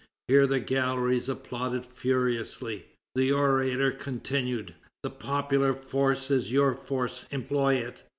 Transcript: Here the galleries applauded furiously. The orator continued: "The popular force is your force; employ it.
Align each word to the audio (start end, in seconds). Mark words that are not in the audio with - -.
Here 0.27 0.47
the 0.47 0.59
galleries 0.59 1.29
applauded 1.29 1.85
furiously. 1.85 2.87
The 3.13 3.31
orator 3.33 3.91
continued: 3.91 4.73
"The 5.03 5.11
popular 5.11 5.75
force 5.75 6.31
is 6.31 6.51
your 6.51 6.73
force; 6.73 7.25
employ 7.29 7.75
it. 7.75 8.01